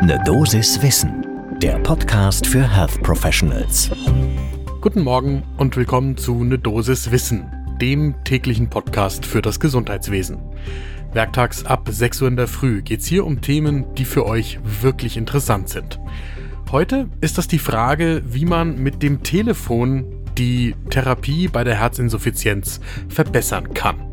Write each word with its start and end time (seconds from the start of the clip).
Ne 0.00 0.22
Dosis 0.24 0.80
Wissen, 0.80 1.26
der 1.60 1.76
Podcast 1.80 2.46
für 2.46 2.62
Health 2.62 3.02
Professionals. 3.02 3.90
Guten 4.80 5.02
Morgen 5.02 5.42
und 5.56 5.76
willkommen 5.76 6.16
zu 6.16 6.44
Ne 6.44 6.56
Dosis 6.56 7.10
Wissen, 7.10 7.50
dem 7.80 8.14
täglichen 8.22 8.70
Podcast 8.70 9.26
für 9.26 9.42
das 9.42 9.58
Gesundheitswesen. 9.58 10.38
Werktags 11.12 11.64
ab 11.66 11.88
6 11.90 12.22
Uhr 12.22 12.28
in 12.28 12.36
der 12.36 12.46
Früh 12.46 12.80
geht 12.82 13.00
es 13.00 13.06
hier 13.06 13.26
um 13.26 13.40
Themen, 13.40 13.92
die 13.94 14.04
für 14.04 14.24
euch 14.24 14.60
wirklich 14.62 15.16
interessant 15.16 15.68
sind. 15.68 15.98
Heute 16.70 17.08
ist 17.20 17.36
das 17.36 17.48
die 17.48 17.58
Frage, 17.58 18.22
wie 18.24 18.44
man 18.44 18.78
mit 18.78 19.02
dem 19.02 19.24
Telefon 19.24 20.06
die 20.38 20.76
Therapie 20.90 21.48
bei 21.48 21.64
der 21.64 21.74
Herzinsuffizienz 21.74 22.80
verbessern 23.08 23.74
kann. 23.74 24.07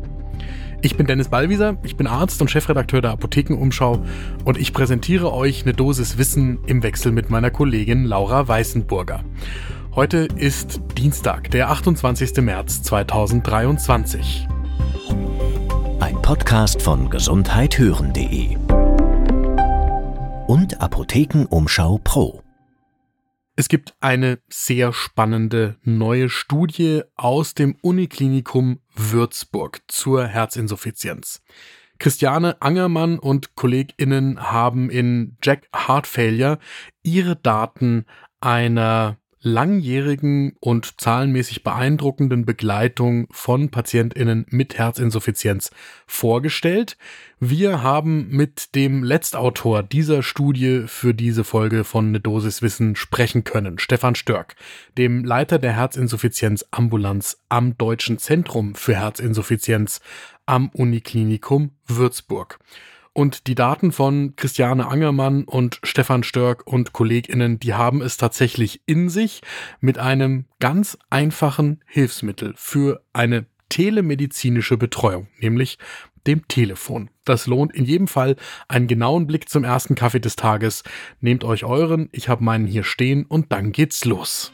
Ich 0.86 0.96
bin 0.96 1.08
Dennis 1.08 1.30
Ballwieser, 1.30 1.78
ich 1.82 1.96
bin 1.96 2.06
Arzt 2.06 2.40
und 2.40 2.48
Chefredakteur 2.48 3.00
der 3.02 3.10
Apothekenumschau 3.10 4.04
und 4.44 4.56
ich 4.56 4.72
präsentiere 4.72 5.32
euch 5.32 5.64
eine 5.64 5.74
Dosis 5.74 6.16
Wissen 6.16 6.60
im 6.66 6.84
Wechsel 6.84 7.10
mit 7.10 7.28
meiner 7.28 7.50
Kollegin 7.50 8.04
Laura 8.04 8.46
Weißenburger. 8.46 9.24
Heute 9.96 10.28
ist 10.36 10.80
Dienstag, 10.96 11.50
der 11.50 11.70
28. 11.70 12.36
März 12.36 12.84
2023. 12.84 14.46
Ein 15.98 16.22
Podcast 16.22 16.80
von 16.80 17.10
gesundheithören.de 17.10 18.56
und 20.46 20.80
Apothekenumschau 20.80 21.98
Pro. 22.04 22.45
Es 23.58 23.68
gibt 23.68 23.94
eine 24.00 24.38
sehr 24.50 24.92
spannende 24.92 25.78
neue 25.82 26.28
Studie 26.28 27.02
aus 27.14 27.54
dem 27.54 27.74
Uniklinikum 27.80 28.80
Würzburg 28.94 29.80
zur 29.88 30.26
Herzinsuffizienz. 30.26 31.40
Christiane 31.98 32.60
Angermann 32.60 33.18
und 33.18 33.56
KollegInnen 33.56 34.50
haben 34.50 34.90
in 34.90 35.38
Jack 35.42 35.68
Heart 35.74 36.06
Failure 36.06 36.58
ihre 37.02 37.34
Daten 37.34 38.04
einer 38.40 39.16
langjährigen 39.46 40.56
und 40.58 41.00
zahlenmäßig 41.00 41.62
beeindruckenden 41.62 42.44
Begleitung 42.44 43.28
von 43.30 43.70
PatientInnen 43.70 44.44
mit 44.50 44.76
Herzinsuffizienz 44.76 45.70
vorgestellt. 46.06 46.96
Wir 47.38 47.82
haben 47.82 48.28
mit 48.28 48.74
dem 48.74 49.04
Letztautor 49.04 49.84
dieser 49.84 50.24
Studie 50.24 50.82
für 50.86 51.14
diese 51.14 51.44
Folge 51.44 51.84
von 51.84 52.10
Ne 52.10 52.18
Dosis 52.18 52.60
Wissen 52.60 52.96
sprechen 52.96 53.44
können, 53.44 53.78
Stefan 53.78 54.16
Störk, 54.16 54.56
dem 54.98 55.24
Leiter 55.24 55.60
der 55.60 55.74
Herzinsuffizienzambulanz 55.74 57.38
am 57.48 57.78
Deutschen 57.78 58.18
Zentrum 58.18 58.74
für 58.74 58.96
Herzinsuffizienz 58.96 60.00
am 60.44 60.70
Uniklinikum 60.70 61.70
Würzburg. 61.86 62.58
Und 63.16 63.46
die 63.46 63.54
Daten 63.54 63.92
von 63.92 64.36
Christiane 64.36 64.88
Angermann 64.88 65.44
und 65.44 65.80
Stefan 65.82 66.22
Störk 66.22 66.66
und 66.66 66.92
KollegInnen, 66.92 67.58
die 67.58 67.72
haben 67.72 68.02
es 68.02 68.18
tatsächlich 68.18 68.82
in 68.84 69.08
sich 69.08 69.40
mit 69.80 69.96
einem 69.96 70.44
ganz 70.60 70.98
einfachen 71.08 71.82
Hilfsmittel 71.86 72.52
für 72.58 73.00
eine 73.14 73.46
telemedizinische 73.70 74.76
Betreuung, 74.76 75.28
nämlich 75.40 75.78
dem 76.26 76.46
Telefon. 76.46 77.08
Das 77.24 77.46
lohnt 77.46 77.74
in 77.74 77.86
jedem 77.86 78.06
Fall 78.06 78.36
einen 78.68 78.86
genauen 78.86 79.26
Blick 79.26 79.48
zum 79.48 79.64
ersten 79.64 79.94
Kaffee 79.94 80.20
des 80.20 80.36
Tages. 80.36 80.82
Nehmt 81.22 81.42
euch 81.42 81.64
euren, 81.64 82.10
ich 82.12 82.28
habe 82.28 82.44
meinen 82.44 82.66
hier 82.66 82.84
stehen 82.84 83.24
und 83.24 83.50
dann 83.50 83.72
geht's 83.72 84.04
los. 84.04 84.52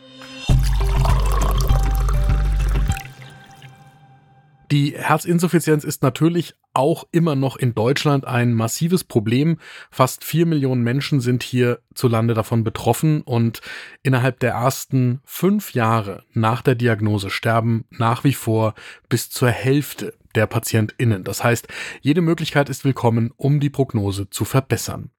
Die 4.72 4.94
Herzinsuffizienz 4.96 5.84
ist 5.84 6.02
natürlich 6.02 6.54
auch 6.72 7.04
immer 7.12 7.36
noch 7.36 7.56
in 7.56 7.74
Deutschland 7.74 8.24
ein 8.24 8.54
massives 8.54 9.04
Problem. 9.04 9.58
Fast 9.90 10.24
vier 10.24 10.46
Millionen 10.46 10.82
Menschen 10.82 11.20
sind 11.20 11.42
hierzulande 11.42 12.32
davon 12.32 12.64
betroffen 12.64 13.20
und 13.20 13.60
innerhalb 14.02 14.40
der 14.40 14.52
ersten 14.52 15.20
fünf 15.26 15.74
Jahre 15.74 16.24
nach 16.32 16.62
der 16.62 16.74
Diagnose 16.74 17.28
sterben 17.28 17.84
nach 17.90 18.24
wie 18.24 18.32
vor 18.32 18.72
bis 19.10 19.28
zur 19.28 19.50
Hälfte 19.50 20.14
der 20.34 20.46
PatientInnen. 20.46 21.22
Das 21.22 21.44
heißt, 21.44 21.68
jede 22.00 22.22
Möglichkeit 22.22 22.70
ist 22.70 22.82
willkommen, 22.82 23.30
um 23.36 23.60
die 23.60 23.68
Prognose 23.68 24.30
zu 24.30 24.46
verbessern. 24.46 25.10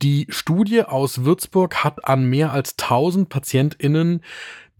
Die 0.00 0.28
Studie 0.30 0.84
aus 0.84 1.26
Würzburg 1.26 1.84
hat 1.84 2.06
an 2.06 2.24
mehr 2.30 2.54
als 2.54 2.78
1000 2.78 3.28
PatientInnen 3.28 4.22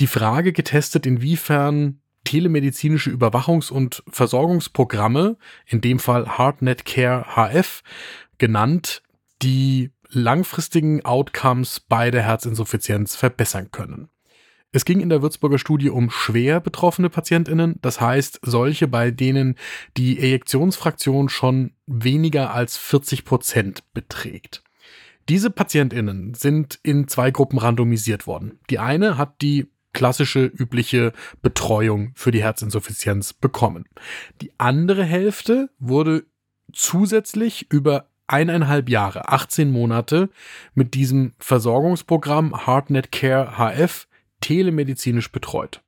die 0.01 0.07
Frage 0.07 0.55
getestet, 0.55 1.05
inwiefern 1.05 2.01
telemedizinische 2.25 3.11
Überwachungs- 3.11 3.71
und 3.71 4.03
Versorgungsprogramme, 4.09 5.37
in 5.67 5.81
dem 5.81 5.99
Fall 5.99 6.39
HeartNet 6.39 6.85
Care 6.85 7.25
HF 7.35 7.83
genannt, 8.39 9.03
die 9.43 9.91
langfristigen 10.09 11.05
Outcomes 11.05 11.81
bei 11.81 12.11
der 12.11 12.23
Herzinsuffizienz 12.23 13.15
verbessern 13.17 13.71
können. 13.71 14.09
Es 14.71 14.85
ging 14.85 15.01
in 15.01 15.09
der 15.09 15.23
Würzburger 15.23 15.59
Studie 15.59 15.89
um 15.89 16.11
schwer 16.11 16.61
betroffene 16.61 17.09
Patientinnen, 17.09 17.77
das 17.81 18.01
heißt 18.01 18.41
solche, 18.43 18.87
bei 18.87 19.11
denen 19.11 19.55
die 19.97 20.19
Ejektionsfraktion 20.19 21.31
schon 21.31 21.73
weniger 21.87 22.53
als 22.53 22.77
40 22.77 23.25
Prozent 23.25 23.83
beträgt. 23.95 24.63
Diese 25.29 25.51
Patientinnen 25.51 26.35
sind 26.35 26.79
in 26.83 27.09
zwei 27.09 27.31
Gruppen 27.31 27.59
randomisiert 27.59 28.27
worden. 28.27 28.59
Die 28.69 28.79
eine 28.79 29.17
hat 29.17 29.41
die 29.41 29.71
klassische, 29.99 30.45
übliche 30.45 31.13
Betreuung 31.43 32.13
für 32.15 32.31
die 32.31 32.41
Herzinsuffizienz 32.41 33.33
bekommen. 33.33 33.85
Die 34.41 34.53
andere 34.57 35.03
Hälfte 35.03 35.71
wurde 35.81 36.25
zusätzlich 36.73 37.67
über 37.73 38.09
eineinhalb 38.29 38.89
Jahre, 38.89 39.29
18 39.29 39.73
Monate 39.73 40.31
mit 40.73 40.95
diesem 40.95 41.33
Versorgungsprogramm 41.41 42.65
HeartNet 42.65 43.11
Care 43.11 43.59
HF 43.59 44.07
telemedizinisch 44.41 45.33
betreut. 45.33 45.83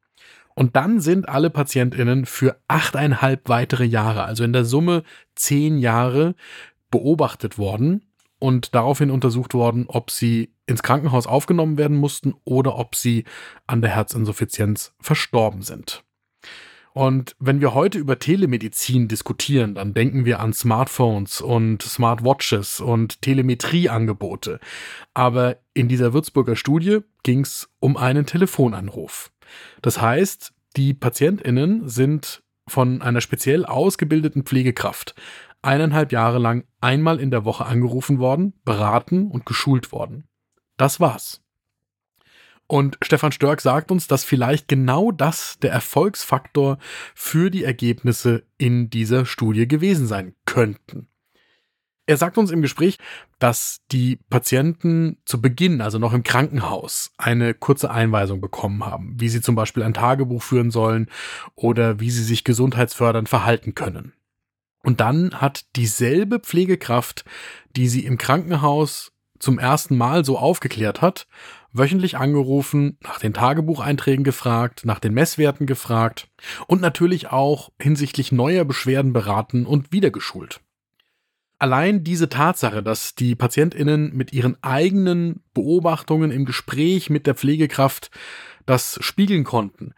Und 0.56 0.74
dann 0.74 0.98
sind 0.98 1.28
alle 1.28 1.48
PatientInnen 1.48 2.26
für 2.26 2.60
achteinhalb 2.66 3.48
weitere 3.48 3.84
Jahre, 3.84 4.24
also 4.24 4.42
in 4.42 4.52
der 4.52 4.64
Summe 4.64 5.04
zehn 5.36 5.78
Jahre, 5.78 6.34
beobachtet 6.90 7.58
worden 7.58 8.09
und 8.40 8.74
daraufhin 8.74 9.10
untersucht 9.10 9.54
worden, 9.54 9.84
ob 9.86 10.10
sie 10.10 10.52
ins 10.66 10.82
Krankenhaus 10.82 11.28
aufgenommen 11.28 11.78
werden 11.78 11.96
mussten 11.96 12.34
oder 12.44 12.76
ob 12.76 12.96
sie 12.96 13.24
an 13.68 13.82
der 13.82 13.94
Herzinsuffizienz 13.94 14.92
verstorben 15.00 15.62
sind. 15.62 16.02
Und 16.92 17.36
wenn 17.38 17.60
wir 17.60 17.72
heute 17.72 17.98
über 17.98 18.18
Telemedizin 18.18 19.06
diskutieren, 19.06 19.76
dann 19.76 19.94
denken 19.94 20.24
wir 20.24 20.40
an 20.40 20.52
Smartphones 20.52 21.40
und 21.40 21.82
Smartwatches 21.82 22.80
und 22.80 23.22
Telemetrieangebote. 23.22 24.58
Aber 25.14 25.58
in 25.72 25.86
dieser 25.86 26.12
Würzburger 26.12 26.56
Studie 26.56 27.00
ging 27.22 27.42
es 27.42 27.70
um 27.78 27.96
einen 27.96 28.26
Telefonanruf. 28.26 29.30
Das 29.82 30.00
heißt, 30.00 30.52
die 30.76 30.94
Patientinnen 30.94 31.88
sind 31.88 32.42
von 32.66 33.02
einer 33.02 33.20
speziell 33.20 33.64
ausgebildeten 33.64 34.44
Pflegekraft 34.44 35.14
eineinhalb 35.62 36.12
Jahre 36.12 36.38
lang 36.38 36.64
einmal 36.80 37.20
in 37.20 37.30
der 37.30 37.44
Woche 37.44 37.66
angerufen 37.66 38.18
worden, 38.18 38.54
beraten 38.64 39.30
und 39.30 39.46
geschult 39.46 39.92
worden. 39.92 40.28
Das 40.76 41.00
war's. 41.00 41.42
Und 42.66 42.98
Stefan 43.02 43.32
Störk 43.32 43.60
sagt 43.60 43.90
uns, 43.90 44.06
dass 44.06 44.22
vielleicht 44.22 44.68
genau 44.68 45.10
das 45.10 45.58
der 45.58 45.72
Erfolgsfaktor 45.72 46.78
für 47.16 47.50
die 47.50 47.64
Ergebnisse 47.64 48.44
in 48.58 48.90
dieser 48.90 49.26
Studie 49.26 49.66
gewesen 49.66 50.06
sein 50.06 50.36
könnten. 50.46 51.08
Er 52.06 52.16
sagt 52.16 52.38
uns 52.38 52.50
im 52.50 52.62
Gespräch, 52.62 52.98
dass 53.40 53.82
die 53.90 54.16
Patienten 54.30 55.18
zu 55.24 55.40
Beginn, 55.40 55.80
also 55.80 55.98
noch 55.98 56.12
im 56.12 56.22
Krankenhaus, 56.22 57.12
eine 57.18 57.54
kurze 57.54 57.90
Einweisung 57.90 58.40
bekommen 58.40 58.84
haben, 58.86 59.14
wie 59.20 59.28
sie 59.28 59.40
zum 59.40 59.54
Beispiel 59.54 59.82
ein 59.82 59.94
Tagebuch 59.94 60.42
führen 60.42 60.70
sollen 60.70 61.08
oder 61.56 61.98
wie 62.00 62.10
sie 62.10 62.24
sich 62.24 62.44
gesundheitsfördernd 62.44 63.28
verhalten 63.28 63.74
können. 63.74 64.12
Und 64.82 65.00
dann 65.00 65.40
hat 65.40 65.64
dieselbe 65.76 66.40
Pflegekraft, 66.40 67.24
die 67.76 67.88
sie 67.88 68.04
im 68.04 68.18
Krankenhaus 68.18 69.12
zum 69.38 69.58
ersten 69.58 69.96
Mal 69.96 70.24
so 70.24 70.38
aufgeklärt 70.38 71.00
hat, 71.00 71.26
wöchentlich 71.72 72.16
angerufen, 72.16 72.98
nach 73.02 73.18
den 73.18 73.32
Tagebucheinträgen 73.32 74.24
gefragt, 74.24 74.84
nach 74.84 74.98
den 74.98 75.14
Messwerten 75.14 75.66
gefragt 75.66 76.28
und 76.66 76.80
natürlich 76.80 77.28
auch 77.28 77.70
hinsichtlich 77.80 78.32
neuer 78.32 78.64
Beschwerden 78.64 79.12
beraten 79.12 79.66
und 79.66 79.92
wiedergeschult. 79.92 80.60
Allein 81.58 82.04
diese 82.04 82.28
Tatsache, 82.30 82.82
dass 82.82 83.14
die 83.14 83.34
Patientinnen 83.34 84.16
mit 84.16 84.32
ihren 84.32 84.56
eigenen 84.62 85.42
Beobachtungen 85.52 86.30
im 86.30 86.46
Gespräch 86.46 87.10
mit 87.10 87.26
der 87.26 87.34
Pflegekraft 87.34 88.10
das 88.64 88.98
spiegeln 89.02 89.44
konnten, 89.44 89.94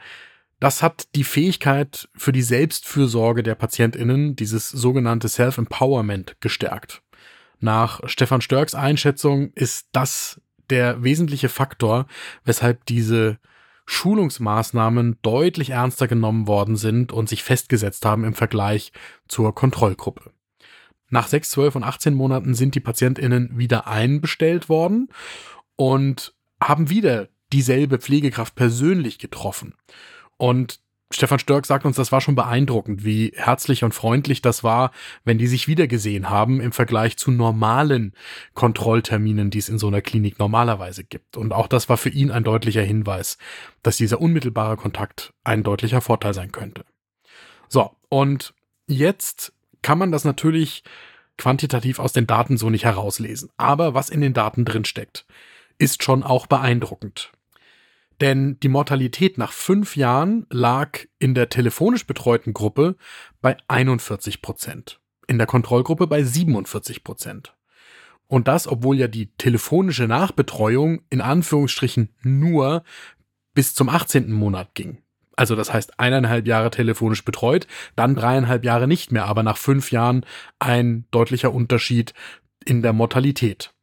das 0.63 0.81
hat 0.81 1.09
die 1.17 1.25
Fähigkeit 1.25 2.09
für 2.15 2.31
die 2.31 2.41
Selbstfürsorge 2.41 3.43
der 3.43 3.57
PatientInnen, 3.57 4.37
dieses 4.37 4.69
sogenannte 4.69 5.29
Self-Empowerment, 5.29 6.37
gestärkt. 6.41 7.03
Nach 7.59 8.01
Stefan 8.09 8.43
Störks 8.43 8.77
Einschätzung 8.77 9.51
ist 9.57 9.89
das 9.91 10.41
der 10.71 11.03
wesentliche 11.03 11.49
Faktor, 11.49 12.07
weshalb 12.45 12.87
diese 12.87 13.41
Schulungsmaßnahmen 13.87 15.19
deutlich 15.23 15.71
ernster 15.71 16.07
genommen 16.07 16.47
worden 16.47 16.77
sind 16.77 17.11
und 17.11 17.29
sich 17.29 17.43
festgesetzt 17.43 18.07
haben 18.07 18.23
im 18.23 18.35
Vergleich 18.35 18.93
zur 19.27 19.57
Kontrollgruppe. 19.57 20.31
Nach 21.11 21.27
6, 21.27 21.51
12 21.51 21.75
und 21.75 21.83
18 21.83 22.15
Monaten 22.15 22.55
sind 22.55 22.77
die 22.77 22.81
PatientInnen 22.81 23.59
wieder 23.59 23.89
einbestellt 23.89 24.69
worden 24.69 25.09
und 25.75 26.37
haben 26.63 26.89
wieder 26.89 27.31
dieselbe 27.53 27.99
Pflegekraft 27.99 28.55
persönlich 28.55 29.19
getroffen. 29.19 29.75
Und 30.43 30.81
Stefan 31.13 31.39
Störk 31.39 31.67
sagt 31.67 31.85
uns, 31.87 31.95
das 31.95 32.11
war 32.11 32.21
schon 32.21 32.35
beeindruckend, 32.35 33.05
wie 33.05 33.33
herzlich 33.37 33.85
und 33.85 33.95
freundlich 33.95 34.43
das 34.43 34.65
war, 34.65 34.91
wenn 35.23 35.39
die 35.39 35.47
sich 35.47 35.69
wiedergesehen 35.69 36.31
haben 36.31 36.61
im 36.61 36.73
Vergleich 36.73 37.17
zu 37.17 37.31
normalen 37.31 38.13
Kontrollterminen, 38.53 39.51
die 39.51 39.59
es 39.61 39.69
in 39.69 39.79
so 39.79 39.87
einer 39.87 40.01
Klinik 40.01 40.41
normalerweise 40.41 41.05
gibt. 41.05 41.37
Und 41.37 41.53
auch 41.53 41.69
das 41.69 41.89
war 41.89 41.97
für 41.97 42.09
ihn 42.09 42.33
ein 42.33 42.43
deutlicher 42.43 42.83
Hinweis, 42.83 43.39
dass 43.85 43.99
dieser 43.99 44.21
unmittelbare 44.21 44.77
Kontakt 44.77 45.33
ein 45.45 45.63
deutlicher 45.63 46.01
Vorteil 46.01 46.35
sein 46.35 46.51
könnte. 46.51 46.85
So, 47.69 47.93
und 48.09 48.53
jetzt 48.89 49.53
kann 49.81 49.99
man 49.99 50.11
das 50.11 50.25
natürlich 50.25 50.83
quantitativ 51.39 52.01
aus 52.01 52.13
den 52.13 52.27
Daten 52.27 52.57
so 52.57 52.69
nicht 52.69 52.85
herauslesen. 52.85 53.49
Aber 53.59 53.95
was 53.95 54.11
in 54.11 54.21
den 54.21 54.35
Daten 54.35 54.65
drin 54.65 54.87
steckt, 54.87 55.25
ist 55.79 56.03
schon 56.03 56.25
auch 56.25 56.49
beeindruckend. 56.49 57.31
Denn 58.23 58.61
die 58.61 58.69
Mortalität 58.69 59.37
nach 59.37 59.51
fünf 59.51 59.97
Jahren 59.97 60.47
lag 60.49 61.01
in 61.19 61.35
der 61.35 61.49
telefonisch 61.49 62.07
betreuten 62.07 62.53
Gruppe 62.53 62.95
bei 63.41 63.57
41 63.67 64.41
Prozent, 64.43 65.01
in 65.27 65.39
der 65.39 65.49
Kontrollgruppe 65.49 66.07
bei 66.07 66.23
47 66.23 67.03
Prozent. 67.03 67.57
Und 68.29 68.47
das, 68.47 68.69
obwohl 68.69 68.97
ja 68.97 69.09
die 69.09 69.33
telefonische 69.39 70.07
Nachbetreuung 70.07 71.03
in 71.11 71.21
Anführungsstrichen 71.21 72.11
nur 72.23 72.85
bis 73.55 73.75
zum 73.75 73.89
18. 73.89 74.31
Monat 74.31 74.77
ging. 74.77 75.03
Also 75.35 75.57
das 75.57 75.73
heißt 75.73 75.99
eineinhalb 75.99 76.47
Jahre 76.47 76.71
telefonisch 76.71 77.25
betreut, 77.25 77.67
dann 77.97 78.15
dreieinhalb 78.15 78.65
Jahre 78.65 78.87
nicht 78.87 79.11
mehr, 79.11 79.25
aber 79.25 79.43
nach 79.43 79.57
fünf 79.57 79.91
Jahren 79.91 80.25
ein 80.61 81.07
deutlicher 81.11 81.53
Unterschied 81.53 82.15
in 82.65 82.83
der 82.83 82.93
Mortalität. 82.93 83.75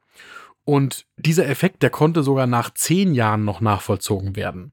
Und 0.69 1.07
dieser 1.17 1.47
Effekt, 1.49 1.81
der 1.81 1.89
konnte 1.89 2.21
sogar 2.21 2.45
nach 2.45 2.71
zehn 2.75 3.15
Jahren 3.15 3.43
noch 3.43 3.59
nachvollzogen 3.59 4.35
werden. 4.35 4.71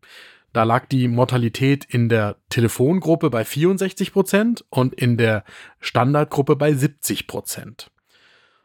Da 0.53 0.65
lag 0.65 0.85
die 0.85 1.09
Mortalität 1.09 1.87
in 1.87 2.11
der 2.11 2.37
Telefongruppe 2.51 3.31
bei 3.31 3.47
64 3.47 4.13
Prozent 4.13 4.63
und 4.69 4.93
in 4.93 5.17
der 5.17 5.43
Standardgruppe 5.81 6.55
bei 6.55 6.75
70 6.75 7.27
Prozent. 7.27 7.91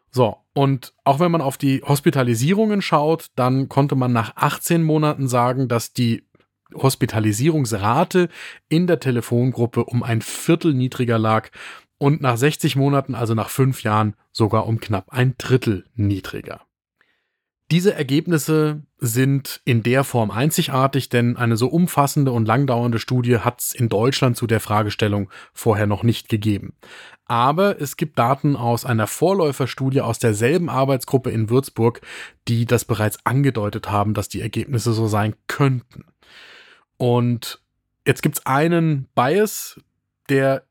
So, 0.10 0.40
und 0.54 0.94
auch 1.06 1.22
wenn 1.22 1.32
man 1.32 1.40
auf 1.40 1.58
die 1.58 1.82
Hospitalisierungen 1.84 2.82
schaut, 2.82 3.28
dann 3.38 3.70
konnte 3.70 3.96
man 3.96 4.12
nach 4.12 4.36
18 4.36 4.84
Monaten 4.84 5.30
sagen, 5.30 5.70
dass 5.70 5.94
die 5.94 6.28
Hospitalisierungsrate 6.74 8.28
in 8.68 8.88
der 8.88 9.00
Telefongruppe 9.00 9.86
um 9.86 10.04
ein 10.04 10.22
Viertel 10.22 10.74
niedriger 10.74 11.18
lag 11.18 11.50
und 11.98 12.20
nach 12.20 12.36
60 12.36 12.76
Monaten, 12.76 13.16
also 13.16 13.36
nach 13.36 13.50
fünf 13.50 13.84
Jahren, 13.84 14.16
sogar 14.34 14.68
um 14.68 14.82
knapp 14.82 15.14
ein 15.14 15.36
Drittel 15.38 15.86
niedriger. 15.96 16.60
Diese 17.72 17.94
Ergebnisse 17.94 18.84
sind 18.98 19.62
in 19.64 19.82
der 19.82 20.04
Form 20.04 20.30
einzigartig, 20.30 21.08
denn 21.08 21.38
eine 21.38 21.56
so 21.56 21.68
umfassende 21.68 22.34
und 22.34 22.46
langdauernde 22.46 23.00
Studie 23.00 23.38
hat 23.38 23.62
es 23.62 23.74
in 23.74 23.88
Deutschland 23.88 24.36
zu 24.36 24.46
der 24.46 24.60
Fragestellung 24.60 25.30
vorher 25.54 25.88
noch 25.88 26.04
nicht 26.04 26.28
gegeben. 26.28 26.74
Aber 27.28 27.80
es 27.80 27.96
gibt 27.96 28.20
Daten 28.20 28.58
aus 28.58 28.86
einer 28.86 29.08
Vorläuferstudie 29.08 30.02
aus 30.02 30.20
derselben 30.20 30.70
Arbeitsgruppe 30.70 31.32
in 31.32 31.50
Würzburg, 31.50 32.02
die 32.50 32.66
das 32.66 32.84
bereits 32.84 33.26
angedeutet 33.26 33.90
haben, 33.90 34.14
dass 34.14 34.28
die 34.28 34.42
Ergebnisse 34.42 34.92
so 34.92 35.08
sein 35.08 35.34
könnten. 35.48 36.04
Und 36.98 37.62
jetzt 38.06 38.22
gibt 38.22 38.38
es 38.40 38.46
einen 38.46 39.08
Bias, 39.16 39.80
der 40.28 40.66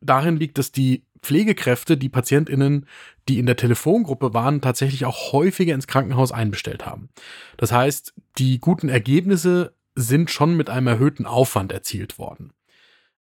darin 0.00 0.36
liegt, 0.36 0.58
dass 0.58 0.70
die 0.70 1.02
Pflegekräfte 1.24 1.96
die 1.96 2.08
PatientInnen, 2.08 2.86
die 3.28 3.38
in 3.38 3.46
der 3.46 3.56
Telefongruppe 3.56 4.34
waren, 4.34 4.60
tatsächlich 4.60 5.04
auch 5.04 5.32
häufiger 5.32 5.74
ins 5.74 5.86
Krankenhaus 5.86 6.30
einbestellt 6.30 6.86
haben. 6.86 7.08
Das 7.56 7.72
heißt, 7.72 8.14
die 8.38 8.60
guten 8.60 8.88
Ergebnisse 8.88 9.74
sind 9.94 10.30
schon 10.30 10.56
mit 10.56 10.70
einem 10.70 10.86
erhöhten 10.86 11.26
Aufwand 11.26 11.72
erzielt 11.72 12.18
worden. 12.18 12.52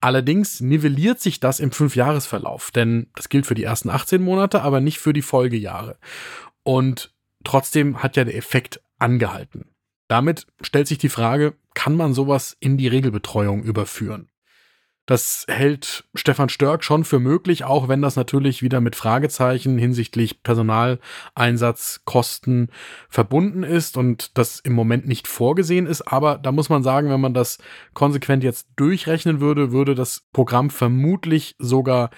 Allerdings 0.00 0.60
nivelliert 0.60 1.20
sich 1.20 1.40
das 1.40 1.60
im 1.60 1.72
Fünfjahresverlauf, 1.72 2.70
denn 2.70 3.06
das 3.14 3.30
gilt 3.30 3.46
für 3.46 3.54
die 3.54 3.64
ersten 3.64 3.88
18 3.88 4.20
Monate, 4.20 4.60
aber 4.60 4.80
nicht 4.80 4.98
für 4.98 5.14
die 5.14 5.22
Folgejahre. 5.22 5.98
Und 6.62 7.14
trotzdem 7.42 8.02
hat 8.02 8.16
ja 8.16 8.24
der 8.24 8.36
Effekt 8.36 8.82
angehalten. 8.98 9.70
Damit 10.08 10.46
stellt 10.60 10.88
sich 10.88 10.98
die 10.98 11.08
Frage, 11.08 11.54
kann 11.72 11.96
man 11.96 12.12
sowas 12.12 12.56
in 12.60 12.76
die 12.76 12.88
Regelbetreuung 12.88 13.62
überführen? 13.62 14.28
Das 15.06 15.44
hält 15.48 16.04
Stefan 16.14 16.48
Störk 16.48 16.82
schon 16.82 17.04
für 17.04 17.20
möglich, 17.20 17.64
auch 17.64 17.88
wenn 17.88 18.00
das 18.00 18.16
natürlich 18.16 18.62
wieder 18.62 18.80
mit 18.80 18.96
Fragezeichen 18.96 19.76
hinsichtlich 19.76 20.42
Personaleinsatzkosten 20.42 22.70
verbunden 23.10 23.64
ist 23.64 23.98
und 23.98 24.38
das 24.38 24.60
im 24.60 24.72
Moment 24.72 25.06
nicht 25.06 25.28
vorgesehen 25.28 25.86
ist. 25.86 26.00
Aber 26.02 26.38
da 26.38 26.52
muss 26.52 26.70
man 26.70 26.82
sagen, 26.82 27.10
wenn 27.10 27.20
man 27.20 27.34
das 27.34 27.58
konsequent 27.92 28.42
jetzt 28.44 28.68
durchrechnen 28.76 29.40
würde, 29.40 29.72
würde 29.72 29.94
das 29.94 30.22
Programm 30.32 30.70
vermutlich 30.70 31.54
sogar 31.58 32.08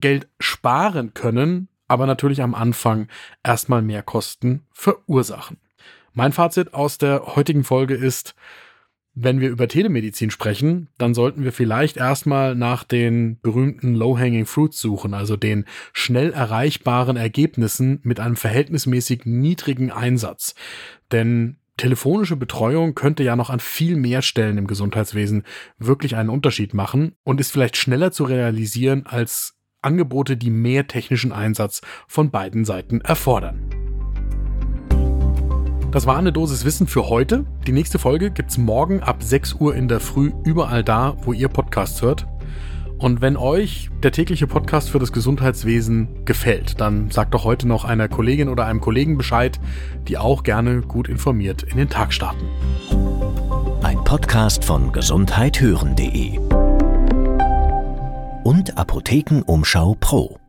Geld 0.00 0.26
sparen 0.40 1.12
können, 1.12 1.68
aber 1.86 2.06
natürlich 2.06 2.40
am 2.40 2.54
Anfang 2.54 3.08
erstmal 3.44 3.82
mehr 3.82 4.02
Kosten 4.02 4.64
verursachen. 4.72 5.58
Mein 6.14 6.32
Fazit 6.32 6.72
aus 6.72 6.96
der 6.96 7.36
heutigen 7.36 7.64
Folge 7.64 7.94
ist, 7.94 8.34
wenn 9.14 9.40
wir 9.40 9.50
über 9.50 9.68
Telemedizin 9.68 10.30
sprechen, 10.30 10.88
dann 10.96 11.12
sollten 11.12 11.44
wir 11.44 11.52
vielleicht 11.52 11.98
erstmal 11.98 12.54
nach 12.54 12.82
den 12.84 13.38
berühmten 13.40 13.94
Low-Hanging 13.94 14.46
Fruits 14.46 14.80
suchen, 14.80 15.12
also 15.12 15.36
den 15.36 15.66
schnell 15.92 16.32
erreichbaren 16.32 17.16
Ergebnissen 17.16 18.00
mit 18.02 18.20
einem 18.20 18.36
verhältnismäßig 18.36 19.22
niedrigen 19.24 19.90
Einsatz. 19.90 20.54
Denn 21.10 21.56
telefonische 21.76 22.36
Betreuung 22.36 22.94
könnte 22.94 23.22
ja 23.22 23.36
noch 23.36 23.50
an 23.50 23.60
viel 23.60 23.96
mehr 23.96 24.22
Stellen 24.22 24.56
im 24.56 24.66
Gesundheitswesen 24.66 25.42
wirklich 25.78 26.16
einen 26.16 26.30
Unterschied 26.30 26.72
machen 26.72 27.12
und 27.22 27.38
ist 27.40 27.52
vielleicht 27.52 27.76
schneller 27.76 28.12
zu 28.12 28.24
realisieren 28.24 29.04
als 29.06 29.58
Angebote, 29.82 30.36
die 30.36 30.50
mehr 30.50 30.86
technischen 30.86 31.32
Einsatz 31.32 31.82
von 32.06 32.30
beiden 32.30 32.64
Seiten 32.64 33.00
erfordern. 33.00 33.71
Das 35.92 36.06
war 36.06 36.16
eine 36.16 36.32
Dosis 36.32 36.64
Wissen 36.64 36.86
für 36.86 37.10
heute. 37.10 37.44
Die 37.66 37.72
nächste 37.72 37.98
Folge 37.98 38.30
gibt's 38.30 38.56
morgen 38.56 39.02
ab 39.02 39.22
6 39.22 39.56
Uhr 39.60 39.76
in 39.76 39.88
der 39.88 40.00
Früh 40.00 40.32
überall 40.42 40.82
da, 40.82 41.18
wo 41.24 41.34
ihr 41.34 41.48
Podcasts 41.48 42.00
hört. 42.00 42.26
Und 42.96 43.20
wenn 43.20 43.36
euch 43.36 43.90
der 44.02 44.10
tägliche 44.10 44.46
Podcast 44.46 44.88
für 44.88 44.98
das 44.98 45.12
Gesundheitswesen 45.12 46.24
gefällt, 46.24 46.80
dann 46.80 47.10
sagt 47.10 47.34
doch 47.34 47.44
heute 47.44 47.68
noch 47.68 47.84
einer 47.84 48.08
Kollegin 48.08 48.48
oder 48.48 48.64
einem 48.64 48.80
Kollegen 48.80 49.18
Bescheid, 49.18 49.60
die 50.08 50.16
auch 50.16 50.44
gerne 50.44 50.80
gut 50.80 51.08
informiert 51.08 51.62
in 51.62 51.76
den 51.76 51.90
Tag 51.90 52.14
starten. 52.14 52.46
Ein 53.82 54.02
Podcast 54.02 54.64
von 54.64 54.92
gesundheithören.de 54.92 56.38
und 58.44 58.78
Apothekenumschau 58.78 59.96
Pro. 60.00 60.41